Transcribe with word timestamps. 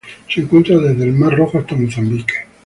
Se 0.33 0.41
encuentran 0.41 0.81
desde 0.81 1.03
el 1.03 1.13
Mar 1.13 1.37
Rojo 1.37 1.59
hasta 1.59 1.75
Mozambique. 1.75 2.33